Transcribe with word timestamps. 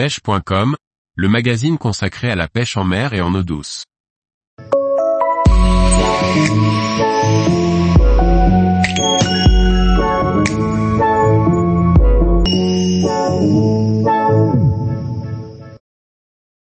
pêche.com, 0.00 0.76
le 1.14 1.28
magazine 1.28 1.76
consacré 1.76 2.30
à 2.30 2.34
la 2.34 2.48
pêche 2.48 2.78
en 2.78 2.84
mer 2.84 3.12
et 3.12 3.20
en 3.20 3.34
eau 3.34 3.42
douce. 3.42 3.84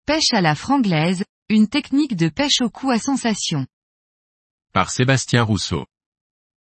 Pêche 0.06 0.32
à 0.32 0.40
la 0.40 0.54
franglaise, 0.54 1.24
une 1.48 1.66
technique 1.66 2.14
de 2.14 2.28
pêche 2.28 2.60
au 2.60 2.70
cou 2.70 2.90
à 2.90 3.00
sensation. 3.00 3.66
Par 4.72 4.90
Sébastien 4.90 5.42
Rousseau. 5.42 5.86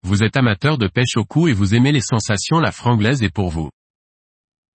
Vous 0.02 0.23
êtes 0.23 0.36
amateur 0.36 0.79
de 0.79 0.88
pêche 0.88 1.16
au 1.16 1.25
cou 1.25 1.47
et 1.47 1.54
vous 1.54 1.75
aimez 1.75 1.91
les 1.91 2.02
sensations, 2.02 2.59
la 2.59 2.71
franglaise 2.71 3.21
est 3.21 3.29
pour 3.29 3.52
vous. 3.52 3.70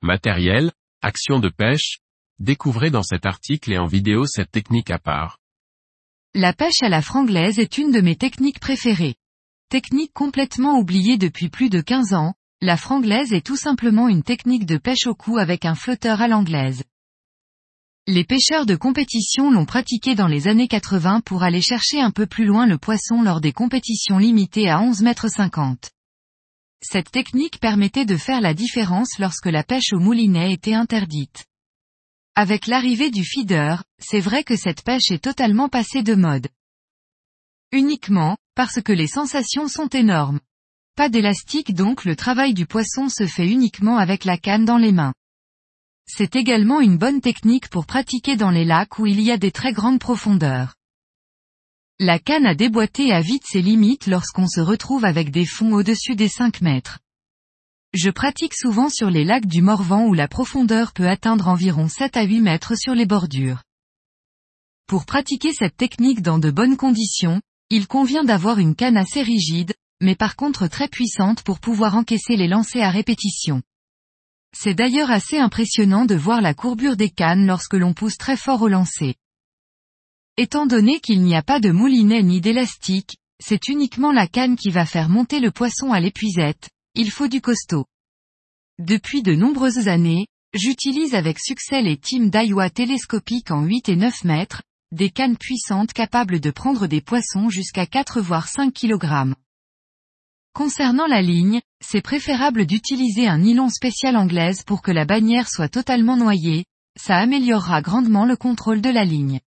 Matériel, 0.03 0.71
action 1.03 1.41
de 1.41 1.49
pêche, 1.49 1.99
découvrez 2.39 2.91
dans 2.91 3.03
cet 3.03 3.27
article 3.27 3.73
et 3.73 3.79
en 3.79 3.87
vidéo 3.87 4.27
cette 4.27 4.51
technique 4.51 4.91
à 4.91 4.99
part. 4.99 5.39
La 6.35 6.53
pêche 6.53 6.83
à 6.83 6.89
la 6.89 7.03
franglaise 7.03 7.59
est 7.59 7.79
une 7.79 7.91
de 7.91 8.01
mes 8.01 8.17
techniques 8.17 8.61
préférées. 8.61 9.17
Technique 9.71 10.13
complètement 10.13 10.79
oubliée 10.79 11.17
depuis 11.17 11.49
plus 11.49 11.71
de 11.71 11.81
15 11.81 12.15
ans, 12.15 12.35
la 12.61 12.77
franglaise 12.77 13.33
est 13.33 13.45
tout 13.45 13.57
simplement 13.57 14.09
une 14.09 14.23
technique 14.23 14.67
de 14.67 14.77
pêche 14.77 15.07
au 15.07 15.15
cou 15.15 15.39
avec 15.39 15.65
un 15.65 15.75
flotteur 15.75 16.21
à 16.21 16.29
l'anglaise. 16.29 16.85
Les 18.07 18.25
pêcheurs 18.25 18.67
de 18.67 18.77
compétition 18.77 19.51
l'ont 19.51 19.65
pratiquée 19.65 20.15
dans 20.15 20.27
les 20.27 20.49
années 20.49 20.69
80 20.69 21.21
pour 21.21 21.43
aller 21.43 21.63
chercher 21.63 22.01
un 22.01 22.11
peu 22.11 22.27
plus 22.27 22.45
loin 22.45 22.67
le 22.67 22.79
poisson 22.79 23.23
lors 23.23 23.41
des 23.41 23.53
compétitions 23.53 24.19
limitées 24.19 24.69
à 24.69 24.81
11 24.81 25.03
mètres 25.03 25.29
50. 25.29 25.91
Cette 26.83 27.11
technique 27.11 27.61
permettait 27.61 28.07
de 28.07 28.17
faire 28.17 28.41
la 28.41 28.55
différence 28.55 29.19
lorsque 29.19 29.47
la 29.47 29.63
pêche 29.63 29.93
au 29.93 29.99
moulinet 29.99 30.53
était 30.53 30.75
interdite. 30.75 31.45
Avec 32.35 32.67
l'arrivée 32.67 33.11
du 33.11 33.25
feeder, 33.25 33.85
c'est 33.99 34.21
vrai 34.21 34.45
que 34.45 34.57
cette 34.57 34.83
pêche 34.83 35.11
est 35.11 35.23
totalement 35.23 35.69
passée 35.69 36.03
de 36.03 36.15
mode. 36.15 36.49
Uniquement, 37.73 38.39
parce 38.55 38.81
que 38.81 38.93
les 38.93 39.07
sensations 39.07 39.69
sont 39.69 39.89
énormes. 39.89 40.41
Pas 40.97 41.09
d'élastique 41.09 41.75
donc 41.75 42.05
le 42.05 42.17
travail 42.17 42.55
du 42.55 42.67
poisson 42.67 43.09
se 43.09 43.27
fait 43.27 43.49
uniquement 43.49 43.99
avec 43.99 44.25
la 44.25 44.39
canne 44.39 44.65
dans 44.65 44.79
les 44.79 44.93
mains. 44.93 45.15
C'est 46.07 46.35
également 46.35 46.81
une 46.81 46.99
bonne 46.99 47.21
technique 47.21 47.69
pour 47.69 47.87
pratiquer 47.87 48.37
dans 48.37 48.51
les 48.51 48.65
lacs 48.65 48.99
où 48.99 49.07
il 49.07 49.21
y 49.21 49.31
a 49.31 49.37
des 49.37 49.53
très 49.53 49.73
grandes 49.73 50.01
profondeurs. 50.01 50.75
La 52.03 52.19
canne 52.19 52.47
à 52.47 52.55
déboîter 52.55 53.13
a 53.13 53.21
vite 53.21 53.43
ses 53.45 53.61
limites 53.61 54.07
lorsqu'on 54.07 54.49
se 54.49 54.63
retrouve 54.63 55.05
avec 55.05 55.31
des 55.31 55.45
fonds 55.45 55.75
au-dessus 55.75 56.17
des 56.17 56.29
5 56.29 56.63
mètres. 56.63 56.99
Je 57.93 58.09
pratique 58.09 58.55
souvent 58.55 58.89
sur 58.89 59.11
les 59.11 59.23
lacs 59.23 59.45
du 59.45 59.61
Morvan 59.61 60.07
où 60.07 60.15
la 60.15 60.27
profondeur 60.27 60.95
peut 60.95 61.11
atteindre 61.11 61.49
environ 61.49 61.89
7 61.89 62.17
à 62.17 62.23
8 62.23 62.41
mètres 62.41 62.75
sur 62.75 62.95
les 62.95 63.05
bordures. 63.05 63.65
Pour 64.87 65.05
pratiquer 65.05 65.53
cette 65.53 65.77
technique 65.77 66.23
dans 66.23 66.39
de 66.39 66.51
bonnes 66.51 66.79
conditions, 66.79 67.43
il 67.69 67.87
convient 67.87 68.25
d'avoir 68.25 68.59
une 68.59 68.75
canne 68.75 68.97
assez 68.97 69.21
rigide, 69.21 69.75
mais 70.01 70.15
par 70.15 70.37
contre 70.37 70.69
très 70.69 70.89
puissante 70.89 71.43
pour 71.43 71.61
pouvoir 71.61 71.97
encaisser 71.97 72.37
les 72.37 72.49
lancers 72.49 72.83
à 72.83 72.91
répétition. 72.91 73.61
C'est 74.57 74.73
d'ailleurs 74.73 75.11
assez 75.11 75.37
impressionnant 75.37 76.07
de 76.07 76.15
voir 76.15 76.41
la 76.41 76.55
courbure 76.55 76.97
des 76.97 77.11
cannes 77.11 77.47
lorsque 77.47 77.75
l'on 77.75 77.93
pousse 77.93 78.17
très 78.17 78.39
fort 78.39 78.63
au 78.63 78.69
lancer. 78.69 79.17
Étant 80.43 80.65
donné 80.65 81.01
qu'il 81.01 81.21
n'y 81.21 81.37
a 81.37 81.43
pas 81.43 81.61
de 81.61 81.71
moulinet 81.71 82.23
ni 82.23 82.41
d'élastique, 82.41 83.19
c'est 83.45 83.69
uniquement 83.69 84.11
la 84.11 84.27
canne 84.27 84.57
qui 84.57 84.71
va 84.71 84.87
faire 84.87 85.11
monter 85.11 85.39
le 85.39 85.51
poisson 85.51 85.93
à 85.93 86.01
l'épuisette, 86.01 86.71
il 86.95 87.11
faut 87.11 87.29
du 87.29 87.43
costaud. 87.43 87.85
Depuis 88.79 89.21
de 89.21 89.35
nombreuses 89.35 89.89
années, 89.89 90.29
j'utilise 90.55 91.15
avec 91.15 91.39
succès 91.39 91.83
les 91.83 91.99
teams 91.99 92.31
Daiwa 92.31 92.71
télescopiques 92.71 93.51
en 93.51 93.65
8 93.65 93.91
et 93.91 93.97
9 93.97 94.25
mètres, 94.25 94.63
des 94.93 95.11
cannes 95.11 95.37
puissantes 95.37 95.93
capables 95.93 96.41
de 96.41 96.51
prendre 96.51 96.87
des 96.87 97.03
poissons 97.03 97.51
jusqu'à 97.51 97.85
4 97.85 98.23
voire 98.23 98.49
5 98.49 98.73
kg. 98.73 99.35
Concernant 100.55 101.07
la 101.07 101.21
ligne, 101.21 101.61
c'est 101.85 102.01
préférable 102.01 102.65
d'utiliser 102.65 103.27
un 103.27 103.41
nylon 103.41 103.69
spécial 103.69 104.17
anglaise 104.17 104.63
pour 104.63 104.81
que 104.81 104.91
la 104.91 105.05
bannière 105.05 105.51
soit 105.51 105.69
totalement 105.69 106.17
noyée, 106.17 106.65
ça 106.99 107.19
améliorera 107.19 107.83
grandement 107.83 108.25
le 108.25 108.37
contrôle 108.37 108.81
de 108.81 108.89
la 108.89 109.05
ligne. 109.05 109.41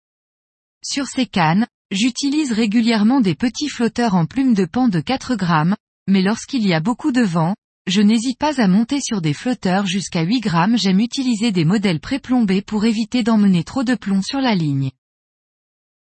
Sur 0.84 1.08
ces 1.08 1.26
cannes, 1.26 1.68
j'utilise 1.92 2.52
régulièrement 2.52 3.22
des 3.22 3.36
petits 3.36 3.70
flotteurs 3.70 4.16
en 4.16 4.26
plume 4.26 4.54
de 4.54 4.66
pan 4.66 4.88
de 4.88 5.00
4 5.00 5.36
grammes, 5.36 5.76
mais 6.08 6.22
lorsqu'il 6.22 6.66
y 6.68 6.74
a 6.74 6.80
beaucoup 6.80 7.12
de 7.12 7.22
vent, 7.22 7.56
je 7.88 8.02
n'hésite 8.02 8.38
pas 8.38 8.62
à 8.62 8.68
monter 8.68 9.00
sur 9.02 9.22
des 9.22 9.34
flotteurs 9.34 9.86
jusqu'à 9.86 10.24
8 10.24 10.40
grammes 10.40 10.78
j'aime 10.78 11.00
utiliser 11.00 11.52
des 11.52 11.66
modèles 11.66 12.00
pré-plombés 12.00 12.62
pour 12.62 12.86
éviter 12.86 13.24
d'emmener 13.24 13.64
trop 13.64 13.84
de 13.84 13.96
plomb 13.96 14.22
sur 14.22 14.40
la 14.40 14.56
ligne. 14.56 14.92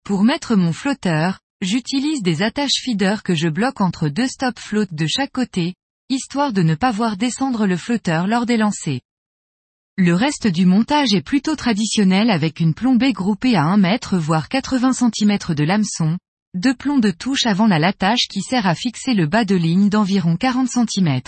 Pour 0.03 0.23
mettre 0.23 0.55
mon 0.55 0.71
flotteur, 0.73 1.39
J'utilise 1.61 2.21
des 2.21 2.41
attaches 2.41 2.83
feeder 2.83 3.23
que 3.23 3.33
je 3.33 3.47
bloque 3.47 3.79
entre 3.79 4.09
deux 4.09 4.27
stop 4.27 4.59
flottes 4.59 4.93
de 4.93 5.07
chaque 5.07 5.31
côté, 5.31 5.73
histoire 6.09 6.51
de 6.51 6.61
ne 6.61 6.75
pas 6.75 6.91
voir 6.91 7.15
descendre 7.15 7.65
le 7.65 7.77
flotteur 7.77 8.27
lors 8.27 8.45
des 8.45 8.57
lancers. 8.57 8.99
Le 9.97 10.13
reste 10.13 10.47
du 10.47 10.65
montage 10.65 11.13
est 11.13 11.21
plutôt 11.21 11.55
traditionnel 11.55 12.29
avec 12.29 12.59
une 12.59 12.73
plombée 12.73 13.13
groupée 13.13 13.55
à 13.55 13.63
1 13.63 13.77
mètre 13.77 14.17
voire 14.17 14.49
80 14.49 14.91
cm 14.91 15.37
de 15.55 15.63
l'hameçon, 15.63 16.17
deux 16.53 16.75
plombs 16.75 16.99
de 16.99 17.11
touche 17.11 17.45
avant 17.45 17.65
la 17.65 17.79
latage 17.79 18.27
qui 18.29 18.41
sert 18.41 18.67
à 18.67 18.75
fixer 18.75 19.13
le 19.13 19.25
bas 19.25 19.45
de 19.45 19.55
ligne 19.55 19.87
d'environ 19.87 20.35
40 20.35 20.67
cm. 20.67 21.21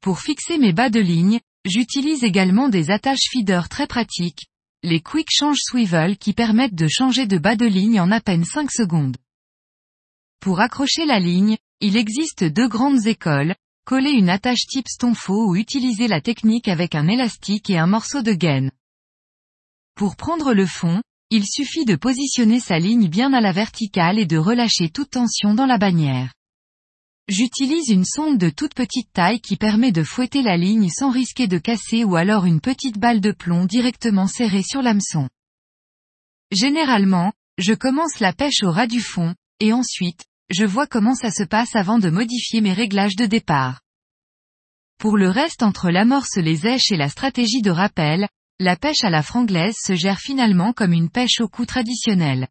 Pour 0.00 0.20
fixer 0.20 0.58
mes 0.58 0.72
bas 0.72 0.90
de 0.90 1.00
ligne, 1.00 1.40
j'utilise 1.64 2.22
également 2.22 2.68
des 2.68 2.92
attaches 2.92 3.28
feeder 3.32 3.68
très 3.68 3.88
pratiques, 3.88 4.46
les 4.84 5.00
Quick 5.00 5.26
Change 5.32 5.58
Swivel 5.60 6.16
qui 6.18 6.34
permettent 6.34 6.76
de 6.76 6.86
changer 6.86 7.26
de 7.26 7.38
bas 7.38 7.56
de 7.56 7.66
ligne 7.66 7.98
en 7.98 8.12
à 8.12 8.20
peine 8.20 8.44
5 8.44 8.70
secondes. 8.70 9.16
Pour 10.38 10.60
accrocher 10.60 11.04
la 11.04 11.18
ligne, 11.18 11.56
il 11.80 11.96
existe 11.96 12.44
deux 12.44 12.68
grandes 12.68 13.08
écoles, 13.08 13.56
coller 13.84 14.12
une 14.12 14.30
attache 14.30 14.66
type 14.66 14.88
stonfo 14.88 15.48
ou 15.48 15.56
utiliser 15.56 16.08
la 16.08 16.20
technique 16.20 16.68
avec 16.68 16.94
un 16.94 17.06
élastique 17.06 17.70
et 17.70 17.78
un 17.78 17.86
morceau 17.86 18.22
de 18.22 18.32
gaine. 18.32 18.70
Pour 19.94 20.16
prendre 20.16 20.54
le 20.54 20.66
fond, 20.66 21.02
il 21.30 21.46
suffit 21.46 21.84
de 21.84 21.96
positionner 21.96 22.60
sa 22.60 22.78
ligne 22.78 23.08
bien 23.08 23.32
à 23.32 23.40
la 23.40 23.52
verticale 23.52 24.18
et 24.18 24.26
de 24.26 24.38
relâcher 24.38 24.88
toute 24.88 25.10
tension 25.10 25.54
dans 25.54 25.66
la 25.66 25.78
bannière. 25.78 26.32
J'utilise 27.28 27.88
une 27.88 28.04
sonde 28.04 28.38
de 28.38 28.50
toute 28.50 28.74
petite 28.74 29.10
taille 29.12 29.40
qui 29.40 29.56
permet 29.56 29.92
de 29.92 30.02
fouetter 30.02 30.42
la 30.42 30.56
ligne 30.56 30.90
sans 30.90 31.10
risquer 31.10 31.46
de 31.46 31.58
casser 31.58 32.04
ou 32.04 32.16
alors 32.16 32.44
une 32.44 32.60
petite 32.60 32.98
balle 32.98 33.20
de 33.20 33.32
plomb 33.32 33.64
directement 33.64 34.26
serrée 34.26 34.62
sur 34.62 34.82
l'hameçon. 34.82 35.28
Généralement, 36.50 37.32
je 37.56 37.72
commence 37.72 38.20
la 38.20 38.32
pêche 38.32 38.62
au 38.62 38.70
ras 38.70 38.86
du 38.86 39.00
fond, 39.00 39.34
et 39.60 39.72
ensuite, 39.72 40.24
je 40.54 40.64
vois 40.64 40.86
comment 40.86 41.16
ça 41.16 41.32
se 41.32 41.42
passe 41.42 41.74
avant 41.74 41.98
de 41.98 42.10
modifier 42.10 42.60
mes 42.60 42.72
réglages 42.72 43.16
de 43.16 43.26
départ. 43.26 43.80
Pour 44.98 45.16
le 45.16 45.28
reste 45.28 45.64
entre 45.64 45.90
l'amorce 45.90 46.36
les 46.36 46.68
éches 46.68 46.92
et 46.92 46.96
la 46.96 47.08
stratégie 47.08 47.60
de 47.60 47.72
rappel, 47.72 48.28
la 48.60 48.76
pêche 48.76 49.02
à 49.02 49.10
la 49.10 49.24
franglaise 49.24 49.74
se 49.76 49.96
gère 49.96 50.20
finalement 50.20 50.72
comme 50.72 50.92
une 50.92 51.10
pêche 51.10 51.40
au 51.40 51.48
cou 51.48 51.66
traditionnelle. 51.66 52.46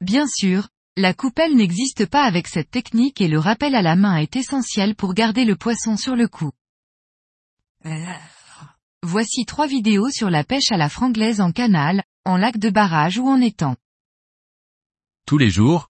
Bien 0.00 0.26
sûr, 0.26 0.68
la 0.96 1.12
coupelle 1.12 1.54
n'existe 1.54 2.06
pas 2.06 2.24
avec 2.24 2.48
cette 2.48 2.70
technique 2.70 3.20
et 3.20 3.28
le 3.28 3.38
rappel 3.38 3.74
à 3.74 3.82
la 3.82 3.96
main 3.96 4.16
est 4.16 4.34
essentiel 4.34 4.94
pour 4.94 5.12
garder 5.12 5.44
le 5.44 5.56
poisson 5.56 5.98
sur 5.98 6.16
le 6.16 6.26
cou. 6.26 6.52
Voici 9.02 9.44
trois 9.44 9.66
vidéos 9.66 10.08
sur 10.08 10.30
la 10.30 10.42
pêche 10.42 10.72
à 10.72 10.78
la 10.78 10.88
franglaise 10.88 11.42
en 11.42 11.52
canal, 11.52 12.02
en 12.24 12.38
lac 12.38 12.56
de 12.56 12.70
barrage 12.70 13.18
ou 13.18 13.28
en 13.28 13.42
étang. 13.42 13.76
Tous 15.26 15.36
les 15.36 15.50
jours, 15.50 15.89